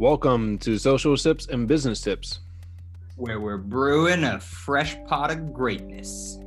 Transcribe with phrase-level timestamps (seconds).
[0.00, 2.38] Welcome to Social Sips and Business Tips.
[3.16, 6.38] where we're brewing a fresh pot of greatness.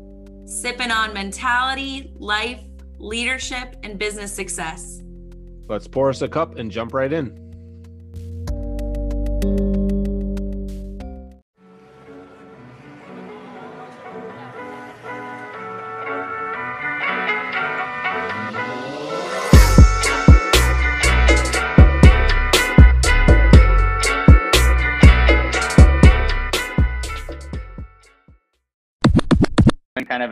[0.46, 2.61] sipping on mentality, life,
[2.98, 5.02] leadership, and business success.
[5.68, 7.41] Let's pour us a cup and jump right in.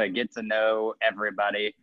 [0.09, 1.75] Get to know everybody.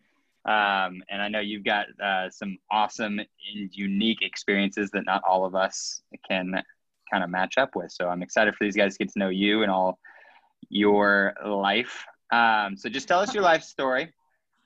[0.45, 5.45] Um, and I know you've got uh, some awesome and unique experiences that not all
[5.45, 6.62] of us can
[7.11, 7.91] kind of match up with.
[7.91, 9.98] So I'm excited for these guys to get to know you and all
[10.69, 12.05] your life.
[12.33, 14.12] Um, so just tell us your life story,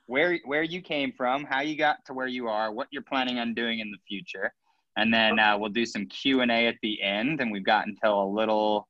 [0.07, 3.39] where where you came from, how you got to where you are, what you're planning
[3.39, 4.53] on doing in the future,
[4.97, 7.41] and then uh, we'll do some Q and A at the end.
[7.41, 8.89] And we've got until a little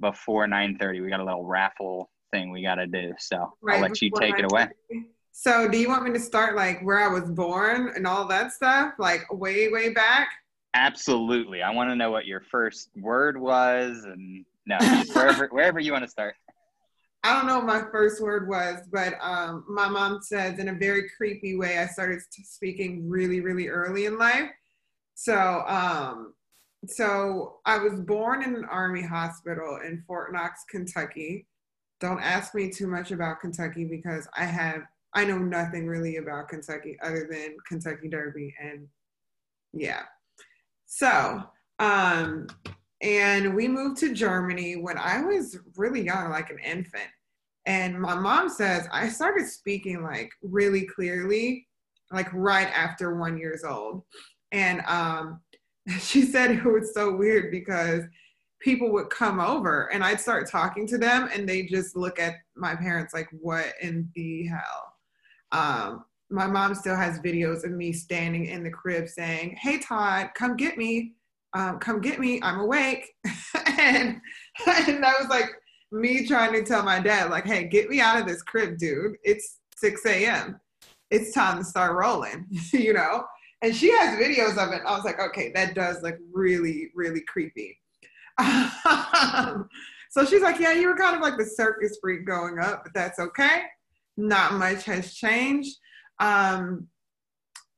[0.00, 1.02] before 9:30.
[1.02, 3.12] We got a little raffle thing we got to do.
[3.18, 4.68] So I'll let you take it away.
[5.36, 8.52] So, do you want me to start like where I was born and all that
[8.52, 10.28] stuff, like way, way back?
[10.74, 11.60] Absolutely.
[11.62, 14.78] I want to know what your first word was, and no,
[15.12, 16.34] wherever wherever you want to start.
[17.24, 20.74] I don't know what my first word was, but um, my mom says in a
[20.74, 24.50] very creepy way, I started speaking really, really early in life.
[25.14, 26.34] So, um,
[26.86, 31.46] so I was born in an army hospital in Fort Knox, Kentucky.
[32.04, 34.82] Don't ask me too much about Kentucky because I have
[35.14, 38.86] I know nothing really about Kentucky other than Kentucky Derby and
[39.72, 40.02] yeah.
[40.84, 41.42] So,
[41.78, 42.46] um,
[43.00, 47.08] and we moved to Germany when I was really young, like an infant.
[47.64, 51.66] And my mom says I started speaking like really clearly,
[52.12, 54.02] like right after one years old.
[54.52, 55.40] And um,
[56.00, 58.02] she said it was so weird because
[58.64, 62.36] people would come over and I'd start talking to them and they just look at
[62.56, 64.94] my parents like, what in the hell?
[65.52, 70.30] Um, my mom still has videos of me standing in the crib saying, Hey, Todd,
[70.34, 71.12] come get me.
[71.52, 72.40] Um, come get me.
[72.42, 73.12] I'm awake.
[73.78, 74.20] and,
[74.66, 75.50] and that was like
[75.92, 79.16] me trying to tell my dad, like, Hey, get me out of this crib, dude.
[79.22, 80.58] It's 6 a.m.
[81.10, 83.24] It's time to start rolling, you know?
[83.60, 84.82] And she has videos of it.
[84.86, 87.78] I was like, okay, that does look really, really creepy.
[90.10, 92.94] so she's like, yeah, you were kind of like the circus freak going up, but
[92.94, 93.62] that's okay.
[94.16, 95.76] Not much has changed.
[96.20, 96.88] Um,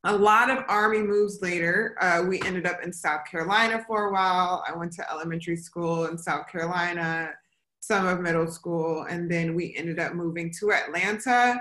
[0.05, 1.97] a lot of army moves later.
[2.01, 4.65] Uh, we ended up in South Carolina for a while.
[4.67, 7.33] I went to elementary school in South Carolina,
[7.81, 11.61] some of middle school, and then we ended up moving to Atlanta.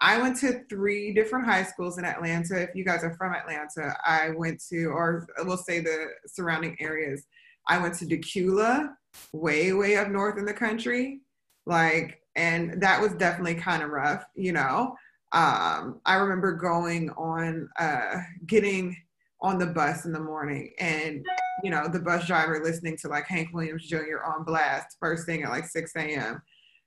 [0.00, 2.60] I went to three different high schools in Atlanta.
[2.62, 7.26] If you guys are from Atlanta, I went to, or we'll say the surrounding areas.
[7.68, 8.90] I went to Dacula,
[9.32, 11.20] way, way up north in the country.
[11.66, 14.96] Like, and that was definitely kind of rough, you know.
[15.32, 18.96] Um, I remember going on, uh, getting
[19.40, 21.24] on the bus in the morning and,
[21.64, 24.22] you know, the bus driver listening to like Hank Williams Jr.
[24.24, 26.42] on blast first thing at like 6 a.m.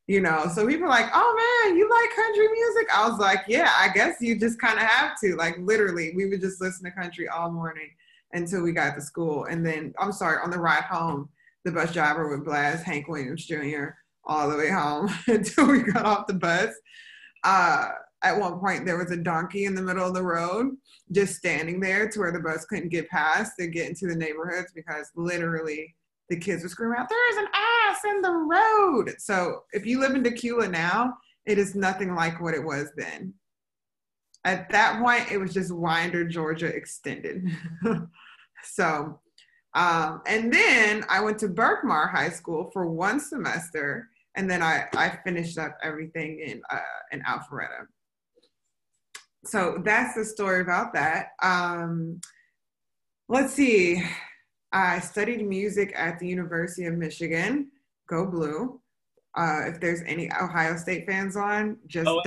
[0.07, 2.87] You know, so people like, oh man, you like country music?
[2.95, 5.35] I was like, yeah, I guess you just kind of have to.
[5.35, 7.89] Like, literally, we would just listen to country all morning
[8.35, 9.46] until we got to school.
[9.46, 11.29] And then, I'm sorry, on the ride home,
[11.63, 13.85] the bus driver would blast Hank Williams Jr.
[14.25, 16.73] all the way home until we got off the bus.
[17.44, 17.90] Uh,
[18.23, 20.75] at one point, there was a donkey in the middle of the road
[21.12, 24.72] just standing there to where the bus couldn't get past to get into the neighborhoods
[24.73, 25.96] because literally
[26.29, 29.16] the kids were screaming out, There is an ass in the road.
[29.19, 31.13] So if you live in Dacula now,
[31.46, 33.34] it is nothing like what it was then.
[34.44, 37.46] At that point, it was just Winder, Georgia extended.
[38.65, 39.19] so,
[39.73, 44.85] um, and then I went to Berkmar High School for one semester, and then I,
[44.95, 46.79] I finished up everything in uh,
[47.11, 47.87] in Alpharetta.
[49.45, 51.29] So that's the story about that.
[51.43, 52.19] Um,
[53.29, 54.03] let's see.
[54.72, 57.69] I studied music at the University of Michigan.
[58.09, 58.81] Go Blue.
[59.35, 62.22] Uh, if there's any Ohio State fans on, just Oh,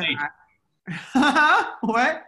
[1.81, 2.25] what?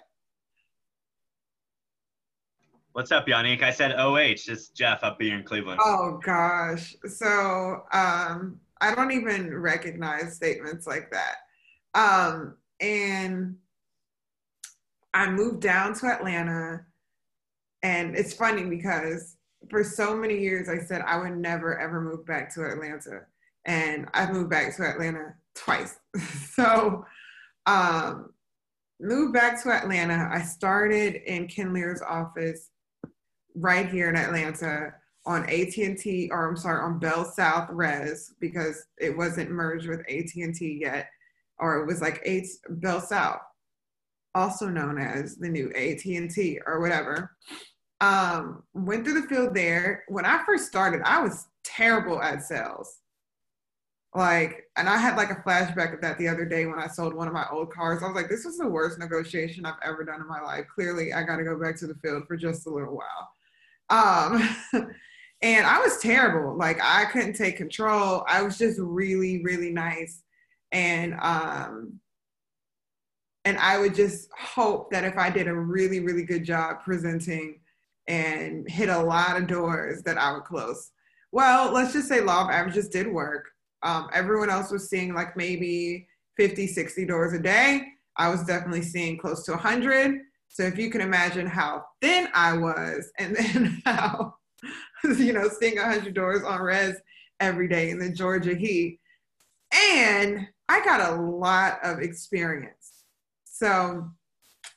[2.93, 3.63] What's up, Yanik?
[3.63, 4.17] I said OH.
[4.17, 5.81] It's Jeff up here in Cleveland.
[5.83, 6.97] Oh gosh.
[7.07, 11.37] So um, I don't even recognize statements like that.
[11.95, 13.55] Um, and
[15.15, 16.85] I moved down to Atlanta,
[17.85, 19.37] and it's funny because
[19.71, 23.21] for so many years I said I would never ever move back to Atlanta,
[23.67, 25.97] and I've moved back to Atlanta twice.
[26.55, 27.07] so
[27.67, 28.33] um,
[29.01, 30.29] moved back to Atlanta.
[30.33, 32.70] I started in Ken Lear's office
[33.55, 34.95] right here in Atlanta.
[35.27, 40.79] on AT&T, or I'm sorry, on Bell South Res because it wasn't merged with AT&T
[40.81, 41.11] yet,
[41.59, 43.41] or it was like eight Bell South,
[44.35, 47.37] also known as the new AT&T or whatever.
[48.01, 50.05] Um, went through the field there.
[50.09, 53.01] When I first started, I was terrible at sales.
[54.15, 57.15] Like, and I had like a flashback of that the other day when I sold
[57.15, 58.03] one of my old cars.
[58.03, 60.65] I was like, this was the worst negotiation I've ever done in my life.
[60.75, 63.29] Clearly, I got to go back to the field for just a little while.
[63.91, 64.49] Um,
[65.43, 66.57] and I was terrible.
[66.57, 68.25] Like, I couldn't take control.
[68.29, 70.23] I was just really, really nice.
[70.73, 72.01] And, um,
[73.45, 77.61] and I would just hope that if I did a really, really good job presenting
[78.07, 80.93] and hit a lot of doors, that I would close.
[81.33, 83.49] Well, let's just say law of averages did work.
[83.83, 86.07] Um, everyone else was seeing like maybe
[86.37, 87.85] 50, 60 doors a day.
[88.17, 90.21] I was definitely seeing close to 100.
[90.51, 94.35] So if you can imagine how thin I was, and then how,
[95.05, 96.97] you know, seeing 100 doors on res
[97.39, 99.01] every day in the Georgia heat.
[99.73, 103.05] And I got a lot of experience.
[103.45, 104.11] So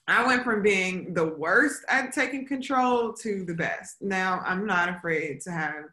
[0.07, 4.01] I went from being the worst at taking control to the best.
[4.01, 5.85] Now I'm not afraid to have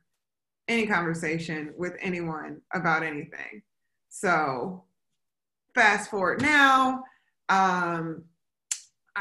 [0.68, 3.62] any conversation with anyone about anything.
[4.10, 4.84] So
[5.74, 7.02] fast forward now,
[7.48, 8.24] um,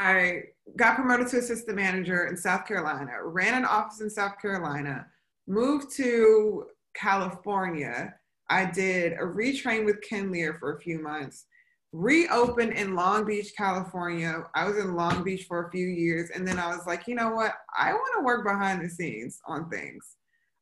[0.00, 0.44] I
[0.76, 5.06] got promoted to assistant manager in South Carolina, ran an office in South Carolina,
[5.46, 6.64] moved to
[6.96, 8.14] California.
[8.48, 11.44] I did a retrain with Ken Lear for a few months,
[11.92, 14.42] reopened in Long Beach, California.
[14.54, 16.30] I was in Long Beach for a few years.
[16.34, 17.52] And then I was like, you know what?
[17.78, 20.16] I want to work behind the scenes on things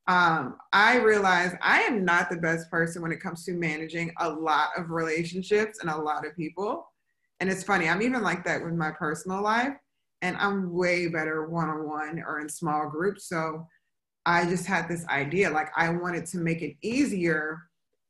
[0.09, 4.29] um, I realized I am not the best person when it comes to managing a
[4.29, 6.91] lot of relationships and a lot of people.
[7.41, 9.75] And it's funny, I'm even like that with my personal life,
[10.23, 13.29] and I'm way better one on one or in small groups.
[13.29, 13.67] So
[14.27, 17.59] I just had this idea like, I wanted to make it easier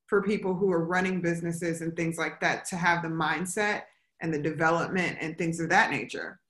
[0.07, 3.83] for people who are running businesses and things like that to have the mindset
[4.23, 6.41] and the development and things of that nature.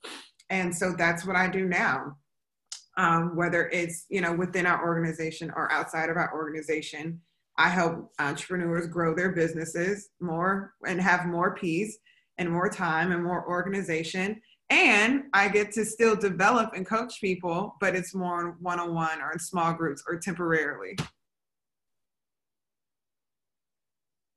[0.48, 2.16] And so that's what I do now
[2.98, 7.20] um, whether it's you know within our organization or outside of our organization.
[7.60, 11.98] I help entrepreneurs grow their businesses more and have more peace
[12.38, 14.40] and more time and more organization.
[14.70, 19.20] And I get to still develop and coach people, but it's more one on one
[19.20, 20.96] or in small groups or temporarily.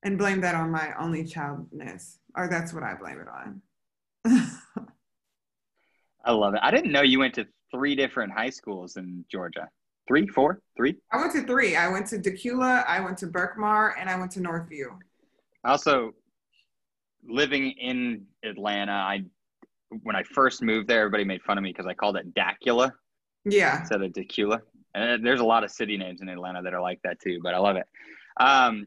[0.04, 3.62] And blame that on my only childness, or that's what I blame it on.
[6.24, 6.60] I love it.
[6.62, 9.68] I didn't know you went to three different high schools in Georgia.
[10.08, 10.96] Three, four, three?
[11.12, 11.76] I went to three.
[11.76, 14.98] I went to Dacula, I went to Berkmar, and I went to Northview.
[15.64, 16.12] Also,
[17.24, 19.24] living in Atlanta, I
[20.02, 22.92] when I first moved there, everybody made fun of me because I called it Dacula.
[23.44, 23.80] Yeah.
[23.80, 24.60] Instead of Dacula.
[24.94, 27.54] And there's a lot of city names in Atlanta that are like that too, but
[27.54, 27.86] I love it.
[28.40, 28.86] Um,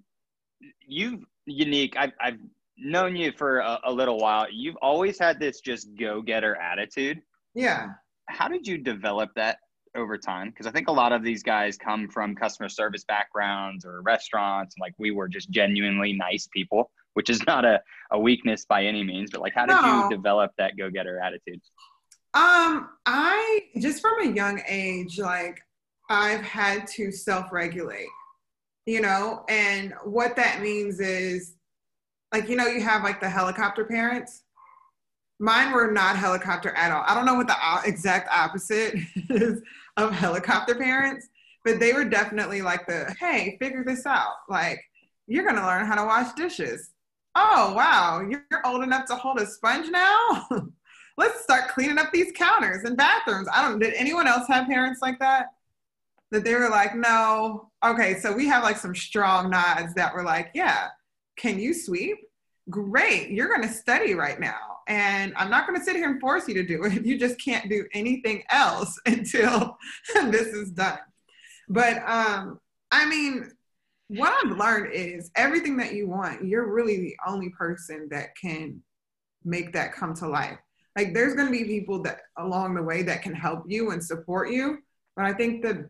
[0.87, 1.95] you've Yanik.
[1.95, 2.39] I've, I've
[2.77, 4.47] known you for a, a little while.
[4.51, 7.21] You've always had this just go getter attitude.
[7.53, 7.89] Yeah
[8.29, 9.59] how did you develop that
[9.95, 10.49] over time?
[10.49, 14.75] Because I think a lot of these guys come from customer service backgrounds or restaurants.
[14.79, 17.81] Like we were just genuinely nice people, which is not a,
[18.11, 19.31] a weakness by any means.
[19.31, 20.03] But like, how did no.
[20.03, 21.59] you develop that go getter attitude?
[22.33, 25.59] Um, I just from a young age, like
[26.09, 28.07] I've had to self regulate,
[28.85, 31.55] you know, and what that means is
[32.33, 34.43] like, you know, you have like the helicopter parents
[35.39, 37.03] mine were not helicopter at all.
[37.05, 37.55] I don't know what the
[37.85, 38.95] exact opposite
[39.29, 39.61] is
[39.97, 41.27] of helicopter parents,
[41.63, 44.35] but they were definitely like the, hey, figure this out.
[44.49, 44.81] Like,
[45.27, 46.91] you're going to learn how to wash dishes.
[47.35, 50.47] Oh, wow, you're old enough to hold a sponge now?
[51.17, 53.47] Let's start cleaning up these counters and bathrooms.
[53.53, 55.47] I don't, did anyone else have parents like that?
[56.31, 57.71] That they were like, no.
[57.83, 60.87] Okay, so we have like some strong nods that were like, yeah,
[61.37, 62.17] can you sweep?
[62.69, 66.19] Great, you're going to study right now and I'm not going to sit here and
[66.19, 67.05] force you to do it.
[67.05, 69.77] You just can't do anything else until
[70.13, 70.99] this is done.
[71.69, 72.59] But um,
[72.91, 73.51] I mean,
[74.07, 78.81] what I've learned is everything that you want, you're really the only person that can
[79.43, 80.57] make that come to life.
[80.95, 84.03] Like there's going to be people that along the way that can help you and
[84.03, 84.79] support you,
[85.15, 85.89] but I think that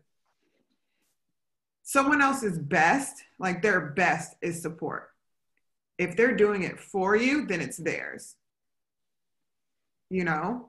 [1.82, 5.10] someone else's best, like their best is support.
[5.98, 8.36] If they're doing it for you, then it's theirs
[10.10, 10.68] you know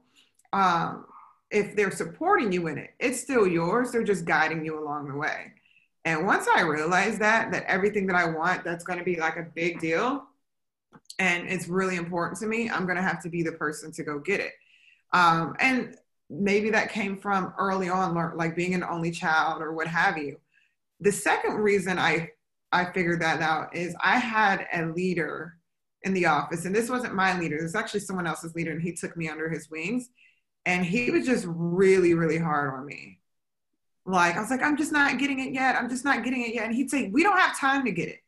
[0.53, 1.05] um,
[1.51, 5.15] if they're supporting you in it it's still yours they're just guiding you along the
[5.15, 5.51] way
[6.07, 9.37] and once i realized that that everything that i want that's going to be like
[9.37, 10.25] a big deal
[11.19, 14.03] and it's really important to me i'm going to have to be the person to
[14.03, 14.53] go get it
[15.13, 15.95] um, and
[16.29, 20.37] maybe that came from early on, like being an only child or what have you.
[20.99, 22.31] The second reason I
[22.71, 25.57] I figured that out is I had a leader
[26.03, 27.55] in the office, and this wasn't my leader.
[27.55, 30.09] This was actually someone else's leader, and he took me under his wings.
[30.65, 33.19] And he was just really, really hard on me.
[34.07, 35.75] Like, I was like, I'm just not getting it yet.
[35.75, 36.65] I'm just not getting it yet.
[36.65, 38.21] And he'd say, We don't have time to get it.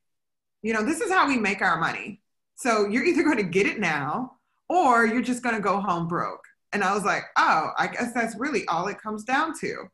[0.61, 2.21] You know, this is how we make our money.
[2.55, 4.33] So you're either going to get it now
[4.67, 6.43] or you're just going to go home broke.
[6.73, 9.85] And I was like, Oh, I guess that's really all it comes down to.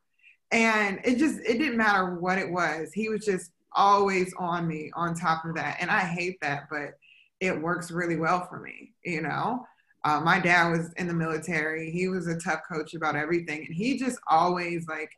[0.51, 2.91] And it just, it didn't matter what it was.
[2.91, 5.77] He was just always on me on top of that.
[5.79, 6.97] And I hate that, but
[7.41, 9.67] it works really well for me, you know?
[10.03, 11.91] Uh, my dad was in the military.
[11.91, 13.65] He was a tough coach about everything.
[13.65, 15.11] And he just always like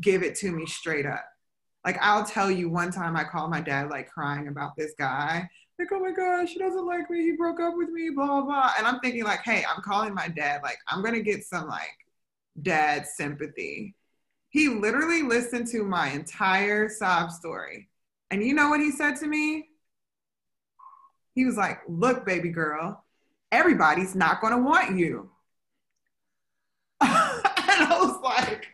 [0.00, 1.24] give it to me straight up.
[1.84, 5.48] Like I'll tell you one time I called my dad like crying about this guy.
[5.78, 7.22] Like, oh my gosh, he doesn't like me.
[7.22, 8.72] He broke up with me, blah, blah.
[8.76, 10.60] And I'm thinking like, hey, I'm calling my dad.
[10.62, 11.96] Like I'm going to get some like
[12.60, 13.94] dad sympathy.
[14.50, 17.88] He literally listened to my entire sob story.
[18.30, 19.68] And you know what he said to me?
[21.34, 23.02] He was like, look, baby girl,
[23.50, 25.30] everybody's not going to want you.
[27.00, 28.66] and I was like,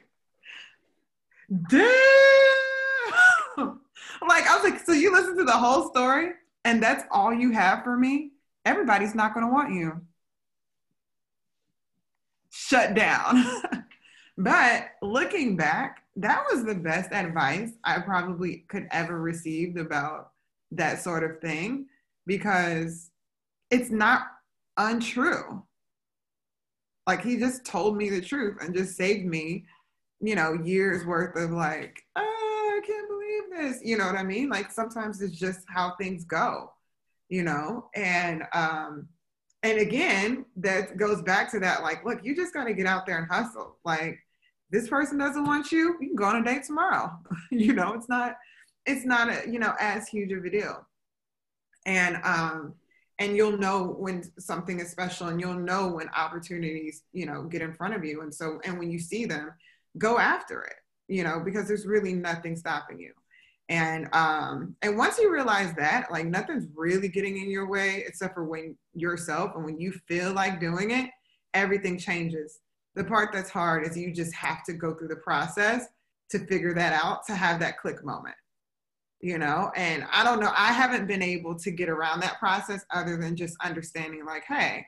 [1.69, 1.91] damn.
[4.29, 6.31] like, I was like, so you listen to the whole story
[6.65, 8.33] and that's all you have for me?
[8.65, 10.01] Everybody's not going to want you.
[12.51, 13.45] Shut down.
[14.39, 20.33] but looking back, that was the best advice I probably could ever received about
[20.73, 21.87] that sort of thing
[22.27, 23.11] because
[23.71, 24.27] it's not
[24.77, 25.63] untrue.
[27.07, 29.67] Like he just told me the truth and just saved me,
[30.21, 33.81] you know, years worth of like, oh, I can't believe this.
[33.85, 34.49] You know what I mean?
[34.49, 36.73] Like sometimes it's just how things go,
[37.29, 37.89] you know?
[37.95, 39.09] And um,
[39.63, 43.19] and again, that goes back to that, like, look, you just gotta get out there
[43.19, 43.77] and hustle.
[43.85, 44.19] Like
[44.71, 47.13] this person doesn't want you, you can go on a date tomorrow.
[47.51, 48.37] you know, it's not,
[48.85, 50.87] it's not a, you know, as huge of a deal.
[51.85, 52.75] And um,
[53.19, 57.63] and you'll know when something is special and you'll know when opportunities you know get
[57.63, 59.53] in front of you and so and when you see them
[59.99, 60.77] go after it
[61.09, 63.13] you know because there's really nothing stopping you.
[63.69, 68.35] And um and once you realize that like nothing's really getting in your way except
[68.35, 71.11] for when yourself and when you feel like doing it
[71.55, 72.61] everything changes.
[72.95, 75.87] The part that's hard is you just have to go through the process
[76.31, 78.37] to figure that out to have that click moment
[79.21, 79.73] you know?
[79.77, 83.35] And i don't know i haven't been able to get around that process other than
[83.35, 84.87] just understanding like hey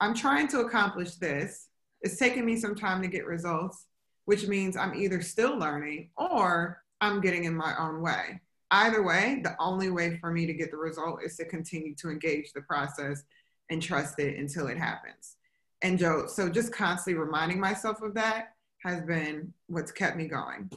[0.00, 1.66] i'm trying to accomplish this.
[2.02, 3.84] It's taking me some time to get results
[4.24, 8.40] which means i'm either still learning or i'm getting in my own way.
[8.72, 12.10] Either way the only way for me to get the result is to continue to
[12.10, 13.24] engage the process
[13.68, 15.36] and trust it until it happens.
[15.82, 20.70] And joe so just constantly reminding myself of that has been what's kept me going.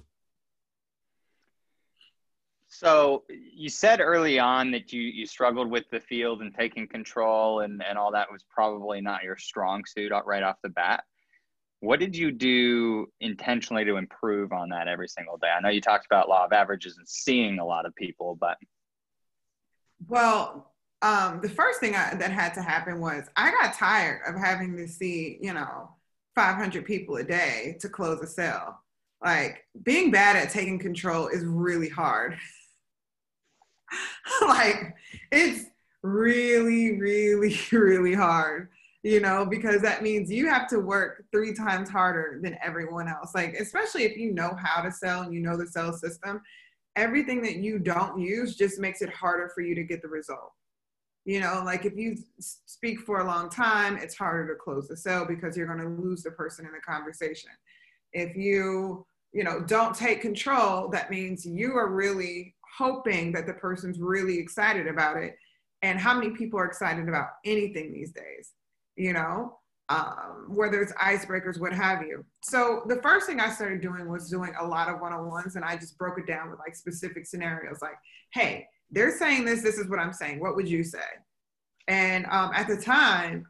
[2.76, 7.60] So you said early on that you you struggled with the field and taking control
[7.60, 11.04] and and all that was probably not your strong suit right off the bat.
[11.84, 15.50] What did you do intentionally to improve on that every single day?
[15.50, 18.56] I know you talked about law of averages and seeing a lot of people, but
[20.08, 20.72] well,
[21.02, 24.78] um, the first thing I, that had to happen was I got tired of having
[24.78, 25.90] to see, you know,
[26.36, 28.82] 500 people a day to close a sale.
[29.22, 32.38] Like being bad at taking control is really hard.
[34.48, 34.96] like
[35.34, 35.66] it's
[36.02, 38.70] really, really, really hard,
[39.04, 43.36] you know, because that means you have to work three times harder than everyone else.
[43.36, 46.42] Like, especially if you know how to sell and you know the sales system,
[46.96, 50.54] everything that you don't use just makes it harder for you to get the result.
[51.26, 54.98] You know, like if you speak for a long time, it's harder to close the
[54.98, 57.52] sale because you're going to lose the person in the conversation.
[58.14, 63.54] If you, you know, don't take control, that means you are really hoping that the
[63.54, 65.36] person's really excited about it.
[65.82, 68.52] And how many people are excited about anything these days,
[68.96, 69.60] you know,
[69.90, 72.26] um, whether it's icebreakers, what have you.
[72.44, 75.76] So the first thing I started doing was doing a lot of one-on-ones and I
[75.76, 77.98] just broke it down with like specific scenarios like,
[78.34, 80.40] hey, they're saying this, this is what I'm saying.
[80.40, 81.00] What would you say?
[81.88, 83.46] And um, at the time,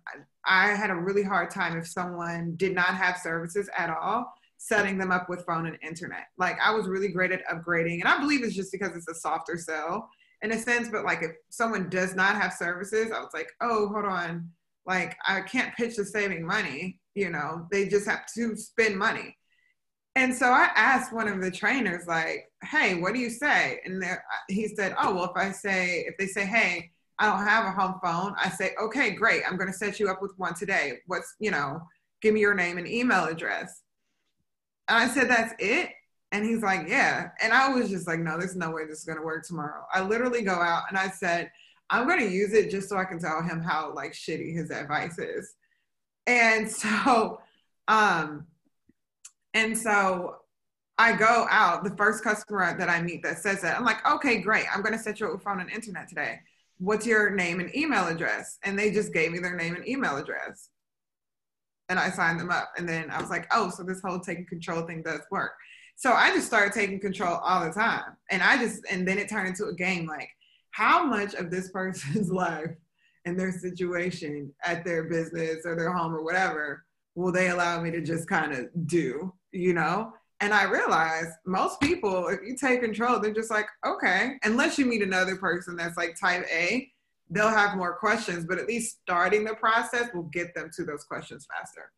[0.46, 4.34] I had a really hard time if someone did not have services at all
[4.64, 6.28] setting them up with phone and internet.
[6.38, 9.16] Like I was really great at upgrading, and I believe it's just because it's a
[9.16, 10.10] softer sell
[10.42, 10.88] in a sense.
[10.90, 14.50] But like if someone does not have services, I was like, oh, hold on,
[14.86, 17.00] like I can't pitch the saving money.
[17.16, 19.38] You know, they just have to spend money.
[20.16, 23.80] And so I asked one of the trainers, like, hey, what do you say?
[23.84, 24.04] And
[24.48, 27.72] he said, oh, well, if I say, if they say, hey, I don't have a
[27.72, 31.00] home phone, I say, okay, great, I'm going to set you up with one today.
[31.08, 31.82] What's, you know,
[32.22, 33.82] give me your name and email address.
[34.88, 35.90] And I said, that's it.
[36.32, 37.30] And he's like, yeah.
[37.42, 39.86] And I was just like, no, there's no way this is going to work tomorrow.
[39.94, 41.52] I literally go out and I said,
[41.94, 44.72] I'm going to use it just so I can tell him how like shitty his
[44.72, 45.54] advice is.
[46.26, 47.40] And so,
[47.88, 48.48] um,
[49.54, 50.38] and so
[50.98, 54.40] I go out, the first customer that I meet that says that, I'm like, okay,
[54.42, 54.66] great.
[54.74, 56.40] I'm going to set you up with phone and internet today.
[56.80, 58.58] What's your name and email address?
[58.64, 60.70] And they just gave me their name and email address.
[61.90, 62.72] And I signed them up.
[62.76, 65.52] And then I was like, oh, so this whole taking control thing does work.
[65.96, 68.18] So I just started taking control all the time.
[68.32, 70.30] And I just, and then it turned into a game like,
[70.74, 72.72] how much of this person's life
[73.26, 76.84] and their situation at their business or their home or whatever
[77.16, 80.12] will they allow me to just kind of do, you know?
[80.40, 84.86] And I realized most people, if you take control, they're just like, okay, unless you
[84.86, 86.92] meet another person that's like type A,
[87.30, 91.04] they'll have more questions, but at least starting the process will get them to those
[91.06, 91.92] questions faster.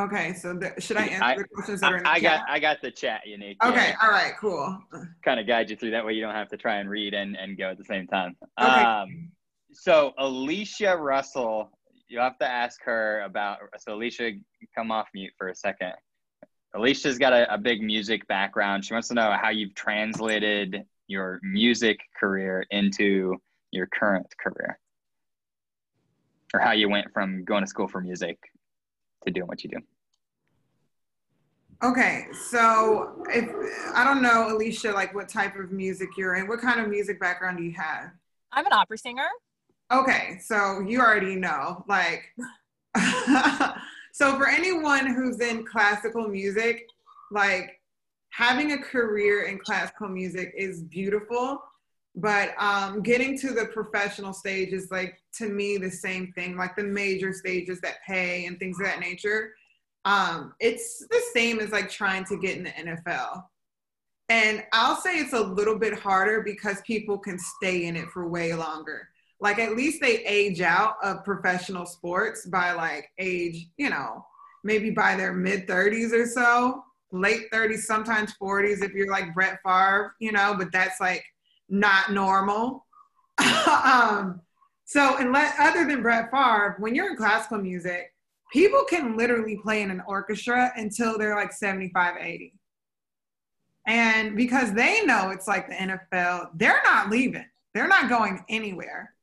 [0.00, 2.20] Okay, so the, should I answer I- the questions that are in the I, I
[2.20, 2.40] chat?
[2.40, 3.56] got I got the chat, Yanik.
[3.62, 4.82] Okay, all right, cool.
[5.22, 7.36] Kind of guide you through that way you don't have to try and read and,
[7.36, 8.34] and go at the same time.
[8.58, 8.68] Okay.
[8.68, 9.30] Um,
[9.72, 11.70] so Alicia Russell,
[12.08, 13.58] you have to ask her about.
[13.78, 14.32] So Alicia,
[14.74, 15.92] come off mute for a second.
[16.74, 18.84] Alicia's got a, a big music background.
[18.84, 23.36] She wants to know how you've translated your music career into
[23.70, 24.78] your current career,
[26.54, 28.38] or how you went from going to school for music
[29.24, 29.78] to doing what you do.
[31.82, 33.48] Okay, so if
[33.94, 37.18] I don't know, Alicia, like what type of music you're in, what kind of music
[37.18, 38.10] background do you have?
[38.52, 39.28] I'm an opera singer.
[39.90, 42.24] Okay, so you already know, like,
[44.12, 46.86] so for anyone who's in classical music,
[47.30, 47.80] like
[48.28, 51.62] having a career in classical music is beautiful,
[52.14, 56.76] but um, getting to the professional stage is like to me the same thing, like
[56.76, 59.52] the major stages that pay and things of that nature.
[60.04, 63.44] Um, it's the same as like trying to get in the NFL.
[64.28, 68.28] And I'll say it's a little bit harder because people can stay in it for
[68.28, 69.08] way longer
[69.40, 74.24] like at least they age out of professional sports by like age, you know,
[74.64, 79.58] maybe by their mid 30s or so, late 30s, sometimes 40s if you're like Brett
[79.64, 81.24] Favre, you know, but that's like
[81.70, 82.86] not normal.
[83.84, 84.40] um,
[84.84, 88.12] so unless other than Brett Favre, when you're in classical music,
[88.52, 92.54] people can literally play in an orchestra until they're like 75, 80.
[93.86, 97.46] And because they know it's like the NFL, they're not leaving.
[97.72, 99.14] They're not going anywhere.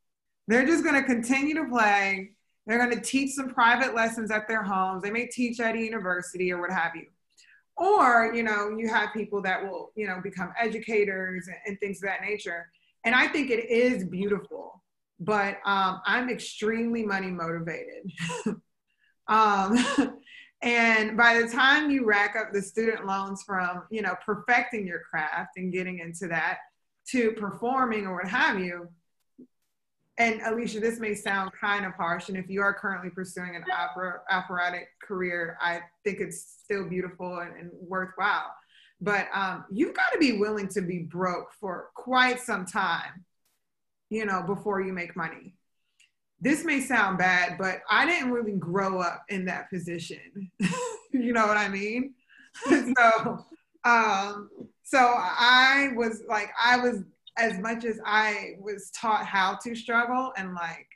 [0.47, 2.31] They're just going to continue to play.
[2.65, 5.03] They're going to teach some private lessons at their homes.
[5.03, 7.07] They may teach at a university or what have you.
[7.77, 11.97] Or, you know, you have people that will, you know, become educators and, and things
[11.97, 12.67] of that nature.
[13.05, 14.83] And I think it is beautiful,
[15.19, 18.11] but um, I'm extremely money motivated.
[19.27, 19.77] um,
[20.61, 25.01] and by the time you rack up the student loans from, you know, perfecting your
[25.09, 26.57] craft and getting into that
[27.09, 28.89] to performing or what have you,
[30.17, 33.63] and Alicia, this may sound kind of harsh, and if you are currently pursuing an
[33.71, 38.51] opera operatic career, I think it's still beautiful and, and worthwhile.
[38.99, 43.25] But um, you've got to be willing to be broke for quite some time,
[44.09, 45.53] you know, before you make money.
[46.41, 50.51] This may sound bad, but I didn't really grow up in that position.
[51.11, 52.15] you know what I mean?
[52.67, 53.45] so,
[53.83, 54.49] um,
[54.83, 57.03] so I was like, I was
[57.37, 60.87] as much as I was taught how to struggle and like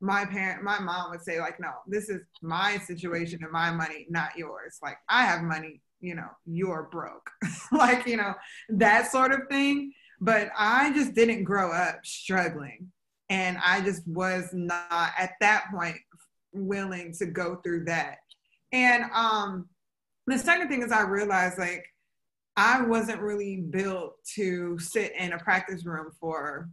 [0.00, 4.06] my parent, my mom would say like, no, this is my situation and my money,
[4.10, 4.78] not yours.
[4.82, 7.30] Like I have money, you know, you're broke.
[7.72, 8.34] like, you know,
[8.68, 9.92] that sort of thing.
[10.20, 12.90] But I just didn't grow up struggling.
[13.30, 15.96] And I just was not at that point
[16.52, 18.18] willing to go through that.
[18.72, 19.68] And um
[20.26, 21.84] the second thing is I realized like
[22.56, 26.68] I wasn't really built to sit in a practice room for,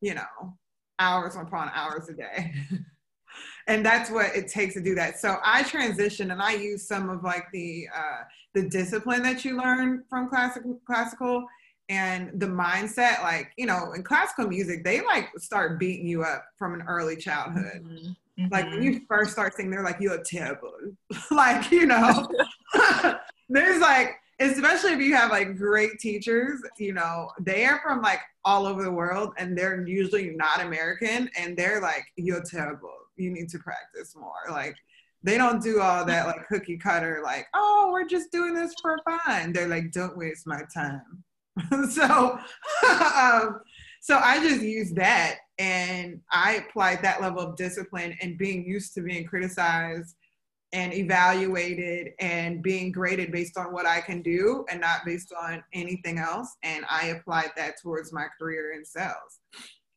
[0.00, 0.56] you know,
[0.98, 2.52] hours upon hours a day.
[3.66, 5.18] and that's what it takes to do that.
[5.18, 8.22] So I transitioned and I use some of like the uh,
[8.54, 11.46] the discipline that you learn from classical classical
[11.88, 13.22] and the mindset.
[13.22, 17.16] Like you know, in classical music, they like start beating you up from an early
[17.16, 17.84] childhood.
[17.84, 18.46] Mm-hmm.
[18.50, 20.72] Like when you first start singing, they're like, "You're terrible."
[21.30, 22.28] like you know,
[23.48, 24.16] there's like
[24.50, 28.82] especially if you have like great teachers, you know, they are from like all over
[28.82, 32.94] the world and they're usually not American and they're like, you're terrible.
[33.16, 34.50] You need to practice more.
[34.50, 34.76] Like
[35.22, 38.98] they don't do all that like cookie cutter, like, oh, we're just doing this for
[39.04, 39.52] fun.
[39.52, 41.24] They're like, don't waste my time.
[41.90, 42.38] so
[42.90, 43.60] um,
[44.00, 48.94] so I just used that and I applied that level of discipline and being used
[48.94, 50.16] to being criticized
[50.72, 55.62] and evaluated and being graded based on what I can do and not based on
[55.72, 56.56] anything else.
[56.62, 59.40] And I applied that towards my career in sales.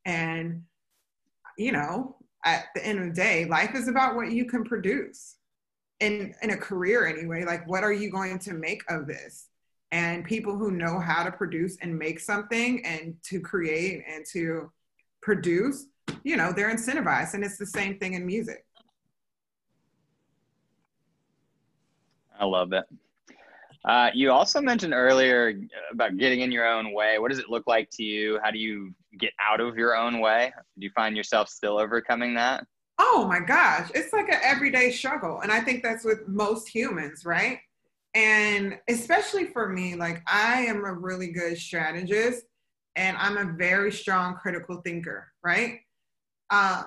[0.05, 0.63] And,
[1.57, 5.37] you know, at the end of the day, life is about what you can produce
[6.01, 7.45] in, in a career anyway.
[7.45, 9.47] Like, what are you going to make of this?
[9.93, 14.71] And people who know how to produce and make something and to create and to
[15.21, 15.85] produce,
[16.23, 17.33] you know, they're incentivized.
[17.33, 18.65] And it's the same thing in music
[22.39, 22.85] I love it.
[23.85, 25.53] Uh, you also mentioned earlier
[25.91, 27.19] about getting in your own way.
[27.19, 28.39] What does it look like to you?
[28.43, 30.51] How do you get out of your own way?
[30.79, 32.65] Do you find yourself still overcoming that?
[32.97, 35.41] Oh my gosh, it's like an everyday struggle.
[35.41, 37.59] And I think that's with most humans, right?
[38.15, 42.43] And especially for me, like I am a really good strategist
[42.95, 45.79] and I'm a very strong critical thinker, right?
[46.49, 46.85] Um,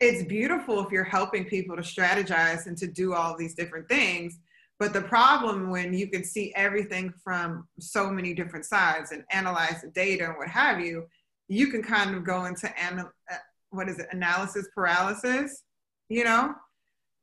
[0.00, 4.40] it's beautiful if you're helping people to strategize and to do all these different things
[4.80, 9.82] but the problem when you can see everything from so many different sides and analyze
[9.82, 11.06] the data and what have you,
[11.48, 13.36] you can kind of go into anal- uh,
[13.68, 15.64] what is it analysis paralysis,
[16.08, 16.54] you know,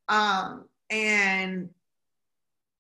[0.08, 1.68] um, and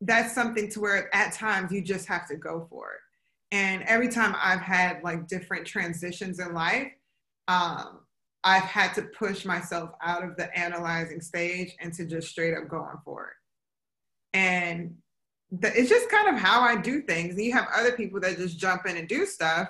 [0.01, 3.55] that's something to where at times you just have to go for it.
[3.55, 6.91] And every time I've had like different transitions in life,
[7.47, 8.01] um,
[8.43, 12.69] I've had to push myself out of the analyzing stage and to just straight up
[12.69, 13.36] going for it
[14.33, 14.95] and
[15.51, 17.35] the, it's just kind of how I do things.
[17.35, 19.69] And you have other people that just jump in and do stuff,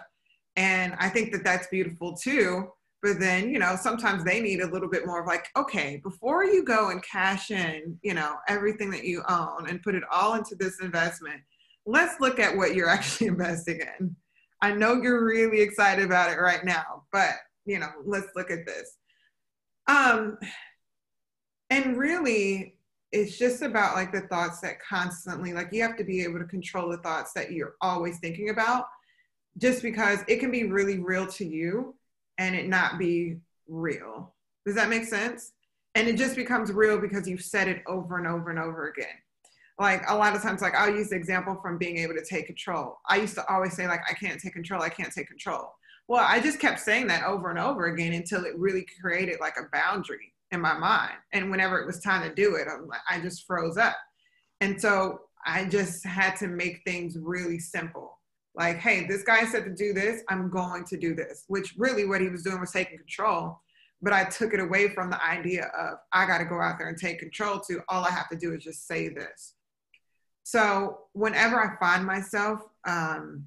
[0.55, 2.69] and I think that that's beautiful too.
[3.03, 6.43] But then, you know, sometimes they need a little bit more of like, okay, before
[6.43, 10.33] you go and cash in, you know, everything that you own and put it all
[10.33, 11.41] into this investment,
[11.85, 14.15] let's look at what you're actually investing in.
[14.61, 17.35] I know you're really excited about it right now, but
[17.67, 18.97] you know, let's look at this.
[19.87, 20.37] Um,
[21.69, 22.76] and really,
[23.11, 26.45] it's just about like the thoughts that constantly like you have to be able to
[26.45, 28.85] control the thoughts that you're always thinking about
[29.57, 31.95] just because it can be really real to you
[32.37, 34.33] and it not be real.
[34.65, 35.53] Does that make sense?
[35.95, 39.15] And it just becomes real because you've said it over and over and over again.
[39.79, 42.47] Like a lot of times like i'll use the example from being able to take
[42.47, 42.97] control.
[43.07, 45.73] I used to always say like i can't take control i can't take control.
[46.07, 49.55] Well i just kept saying that over and over again until it really created like
[49.57, 51.13] a boundary in my mind.
[51.33, 53.95] And whenever it was time to do it, I'm like, I just froze up.
[54.62, 58.17] And so I just had to make things really simple.
[58.55, 62.05] Like, hey, this guy said to do this, I'm going to do this, which really
[62.05, 63.60] what he was doing was taking control.
[64.01, 66.89] But I took it away from the idea of I got to go out there
[66.89, 69.53] and take control to all I have to do is just say this.
[70.43, 73.45] So whenever I find myself um,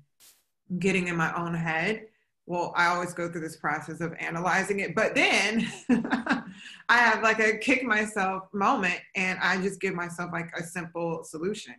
[0.79, 2.07] getting in my own head,
[2.47, 5.71] well, I always go through this process of analyzing it, but then
[6.89, 11.23] I have like a kick myself moment and I just give myself like a simple
[11.25, 11.75] solution.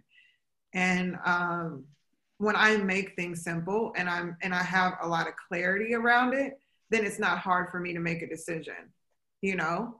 [0.73, 1.85] And um,
[2.37, 6.33] when I make things simple and I'm and I have a lot of clarity around
[6.33, 8.91] it, then it's not hard for me to make a decision.
[9.41, 9.99] You know,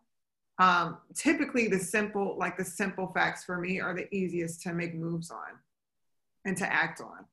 [0.60, 4.96] um, typically the simple like the simple facts for me are the easiest to make
[4.96, 5.60] moves on
[6.46, 7.26] and to act on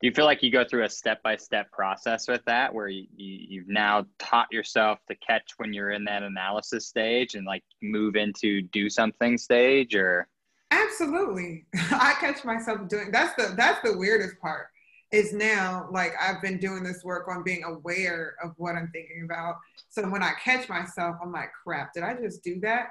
[0.00, 3.60] do you feel like you go through a step-by-step process with that where you, you,
[3.60, 8.16] have now taught yourself to catch when you're in that analysis stage and like move
[8.16, 10.26] into do something stage or?
[10.70, 11.66] Absolutely.
[11.74, 14.68] I catch myself doing that's the that's the weirdest part
[15.12, 19.22] is now like i've been doing this work on being aware of what i'm thinking
[19.24, 19.56] about.
[19.90, 22.88] So when i catch myself i'm like crap did i just do that?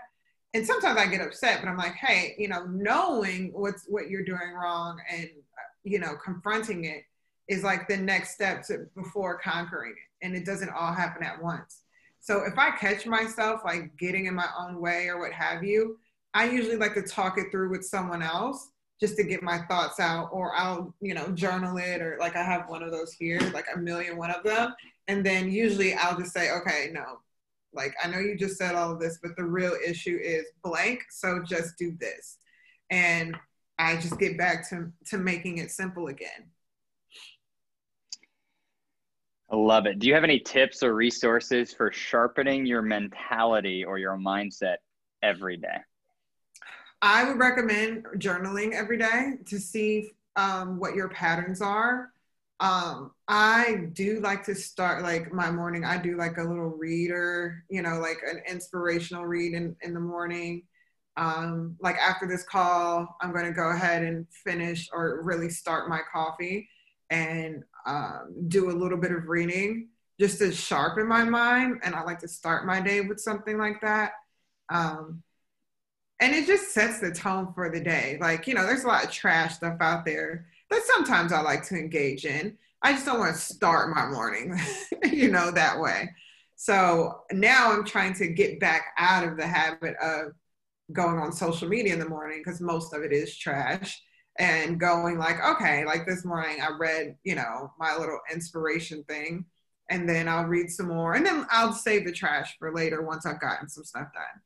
[0.54, 4.26] And sometimes i get upset but i'm like hey you know knowing what's what you're
[4.26, 5.30] doing wrong and
[5.84, 7.04] you know, confronting it
[7.48, 10.26] is like the next step to before conquering it.
[10.26, 11.82] And it doesn't all happen at once.
[12.20, 15.98] So if I catch myself like getting in my own way or what have you,
[16.34, 20.00] I usually like to talk it through with someone else just to get my thoughts
[20.00, 23.39] out or I'll, you know, journal it or like I have one of those here,
[23.54, 24.74] like a million one of them.
[25.08, 27.20] And then usually I'll just say, okay, no,
[27.74, 31.04] like I know you just said all of this, but the real issue is blank.
[31.10, 32.38] So just do this.
[32.89, 33.36] And
[33.80, 36.52] I just get back to, to making it simple again.
[39.50, 40.00] I love it.
[40.00, 44.76] Do you have any tips or resources for sharpening your mentality or your mindset
[45.24, 45.78] every day?
[47.02, 52.12] I would recommend journaling every day to see um, what your patterns are.
[52.60, 55.86] Um, I do like to start like my morning.
[55.86, 60.02] I do like a little reader, you know, like an inspirational read in, in the
[60.02, 60.63] morning
[61.19, 65.89] um, like after this call, I'm going to go ahead and finish or really start
[65.89, 66.67] my coffee.
[67.12, 71.79] And um, do a little bit of reading just to sharpen my mind.
[71.84, 74.12] And I like to start my day with something like that.
[74.71, 75.23] Um,
[76.19, 78.17] and it just sets the tone for the day.
[78.19, 81.65] Like, you know, there's a lot of trash stuff out there that sometimes I like
[81.69, 82.58] to engage in.
[82.82, 84.60] I just don't want to start my morning,
[85.12, 86.10] you know, that way.
[86.55, 90.34] So now I'm trying to get back out of the habit of
[90.91, 94.02] going on social media in the morning because most of it is trash
[94.39, 99.45] and going like, okay, like this morning I read, you know, my little inspiration thing
[99.89, 103.25] and then I'll read some more and then I'll save the trash for later once
[103.25, 104.41] I've gotten some stuff done.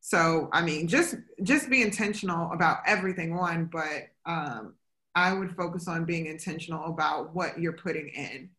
[0.00, 4.74] So, I mean, just just be intentional about everything one, but um
[5.14, 8.50] I would focus on being intentional about what you're putting in.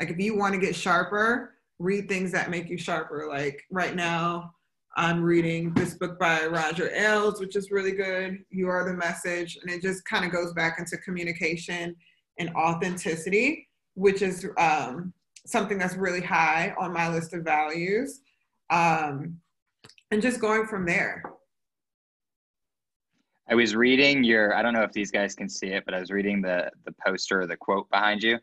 [0.00, 3.26] Like if you want to get sharper, read things that make you sharper.
[3.28, 4.54] Like right now,
[4.98, 8.40] I'm reading this book by Roger Ailes, which is really good.
[8.50, 9.56] You are the message.
[9.62, 11.94] And it just kind of goes back into communication
[12.40, 15.12] and authenticity, which is um,
[15.46, 18.22] something that's really high on my list of values.
[18.70, 19.36] Um,
[20.10, 21.22] and just going from there.
[23.48, 26.00] I was reading your, I don't know if these guys can see it, but I
[26.00, 28.40] was reading the the poster or the quote behind you.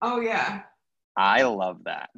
[0.00, 0.62] Oh, yeah.
[1.18, 2.08] I love that.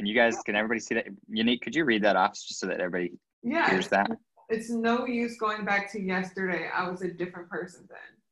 [0.00, 1.08] Can you guys, can everybody see that?
[1.30, 3.68] Yanik, could you read that off just so that everybody Yeah.
[3.68, 4.10] hears that?
[4.48, 6.70] It's no use going back to yesterday.
[6.72, 8.22] I was a different person then.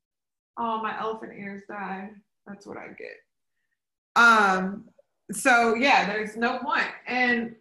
[0.56, 2.14] Oh, my elephant ears died.
[2.46, 3.18] That's what I get.
[4.16, 4.88] Um,
[5.30, 6.88] so yeah, there's no point.
[7.06, 7.54] And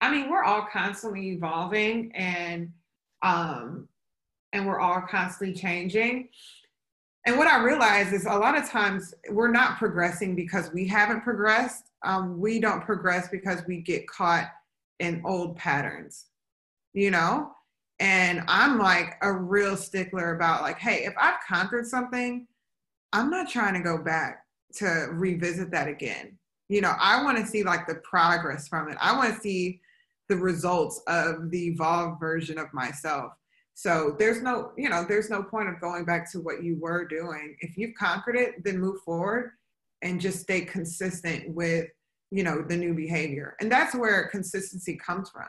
[0.00, 2.72] I mean, we're all constantly evolving and
[3.20, 3.88] um
[4.54, 6.30] and we're all constantly changing.
[7.26, 11.20] And what I realize is a lot of times we're not progressing because we haven't
[11.20, 11.87] progressed.
[12.04, 14.48] Um, we don't progress because we get caught
[15.00, 16.26] in old patterns,
[16.92, 17.52] you know?
[18.00, 22.46] And I'm like a real stickler about like, hey, if I've conquered something,
[23.12, 26.38] I'm not trying to go back to revisit that again.
[26.68, 28.96] You know, I want to see like the progress from it.
[29.00, 29.80] I want to see
[30.28, 33.32] the results of the evolved version of myself.
[33.74, 37.06] So there's no, you know, there's no point of going back to what you were
[37.06, 37.56] doing.
[37.60, 39.52] If you've conquered it, then move forward
[40.02, 41.86] and just stay consistent with,
[42.30, 43.56] you know, the new behavior.
[43.60, 45.46] And that's where consistency comes from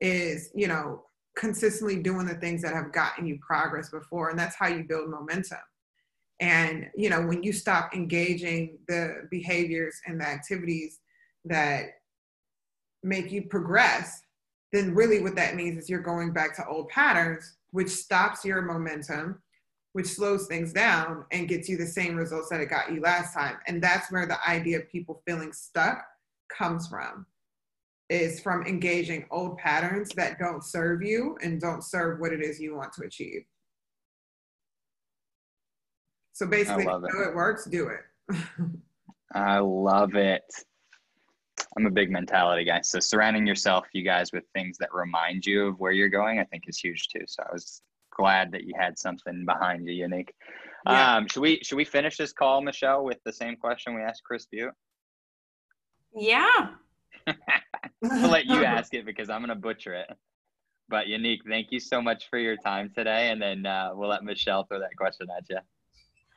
[0.00, 1.04] is, you know,
[1.36, 4.30] consistently doing the things that have gotten you progress before.
[4.30, 5.58] And that's how you build momentum.
[6.40, 10.98] And, you know, when you stop engaging the behaviors and the activities
[11.44, 11.86] that
[13.02, 14.20] make you progress,
[14.72, 18.62] then really what that means is you're going back to old patterns, which stops your
[18.62, 19.40] momentum,
[19.94, 23.32] which slows things down and gets you the same results that it got you last
[23.32, 23.56] time.
[23.68, 26.04] And that's where the idea of people feeling stuck
[26.50, 27.26] comes from
[28.10, 32.58] is from engaging old patterns that don't serve you and don't serve what it is
[32.58, 33.44] you want to achieve.
[36.32, 37.28] So basically, if it.
[37.28, 38.36] it works, do it.
[39.32, 40.42] I love it.
[41.76, 42.80] I'm a big mentality guy.
[42.80, 46.44] So surrounding yourself, you guys, with things that remind you of where you're going, I
[46.44, 47.22] think is huge too.
[47.28, 47.80] So I was
[48.14, 50.28] glad that you had something behind you, Yanik.
[50.86, 51.16] Yeah.
[51.16, 54.22] Um, should we should we finish this call, Michelle, with the same question we asked
[54.24, 54.74] Chris Butte?
[56.14, 56.68] Yeah.
[57.26, 60.10] I'll let you ask it because I'm gonna butcher it.
[60.88, 64.22] But Yanik, thank you so much for your time today, and then uh, we'll let
[64.22, 65.58] Michelle throw that question at you.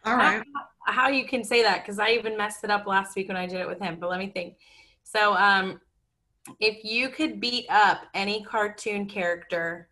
[0.06, 0.42] All right.
[0.86, 3.46] How you can say that because I even messed it up last week when I
[3.46, 3.98] did it with him.
[4.00, 4.56] But let me think.
[5.04, 5.82] So, um,
[6.62, 9.90] if you could beat up any cartoon character,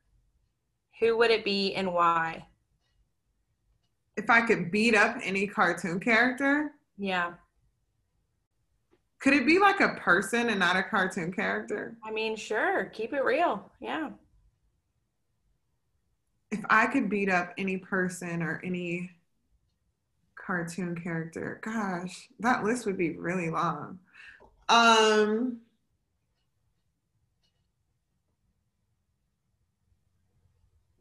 [0.99, 2.45] who would it be and why?
[4.17, 7.33] If I could beat up any cartoon character, Yeah.
[9.19, 11.97] could it be like a person and not a cartoon character?
[12.03, 12.85] I mean, sure.
[12.85, 13.69] Keep it real.
[13.79, 14.11] Yeah.
[16.51, 19.11] If I could beat up any person or any
[20.35, 23.99] cartoon character, gosh, that list would be really long.
[24.69, 25.59] Um,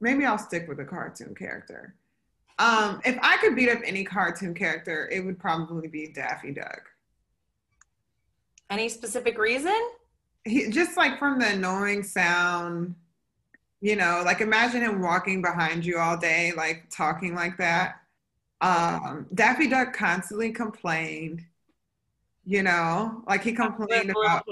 [0.05, 1.95] maybe I'll stick with a cartoon character.
[2.61, 6.83] Um, if I could beat up any cartoon character, it would probably be Daffy Duck.
[8.71, 9.75] Any specific reason?
[10.45, 12.95] he just like from the annoying sound
[13.81, 17.97] you know like imagine him walking behind you all day like talking like that
[18.61, 21.43] um daffy duck constantly complained
[22.45, 24.45] you know like he complained about.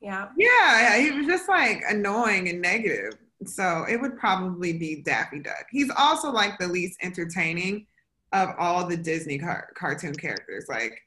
[0.00, 0.28] Yeah.
[0.36, 5.64] yeah he was just like annoying and negative so it would probably be daffy duck
[5.70, 7.86] he's also like the least entertaining
[8.32, 11.00] of all the disney car- cartoon characters like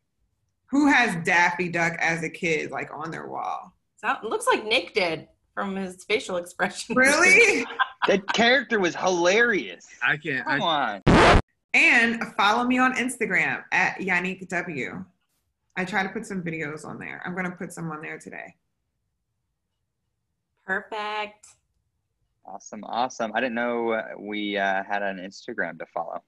[0.65, 4.65] who has daffy duck as a kid like on their wall So, it looks like
[4.65, 6.95] Nick did from his facial expression.
[6.95, 7.63] really
[8.07, 9.87] That character was hilarious.
[10.05, 10.45] I can't.
[10.45, 11.39] Come I, on.
[11.73, 15.05] And follow me on Instagram at Yanik W.
[15.77, 17.21] I try to put some videos on there.
[17.25, 18.55] I'm going to put some on there today.
[20.65, 21.47] Perfect.
[22.45, 23.31] Awesome, awesome.
[23.35, 26.21] I didn't know uh, we uh, had an Instagram to follow.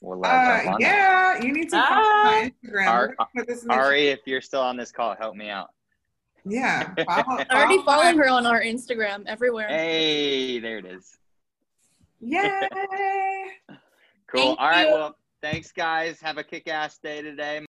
[0.00, 0.80] We'll uh, jump Uh, that.
[0.80, 2.86] yeah, you need to follow my Instagram.
[2.88, 5.50] Ar- We're gonna put this in Ari, if you're still on this call, help me
[5.50, 5.68] out.
[6.46, 6.94] Yeah.
[7.04, 9.68] Follow, I already follow followed her on our Instagram everywhere.
[9.68, 11.18] Hey, there it is.
[12.20, 12.68] Yay.
[14.32, 14.40] Cool.
[14.56, 14.86] Thank All right.
[14.88, 14.94] you.
[14.94, 16.20] Well, thanks, guys.
[16.20, 17.66] Have a kick-ass day today.